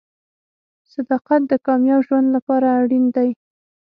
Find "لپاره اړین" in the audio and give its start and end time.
2.35-3.05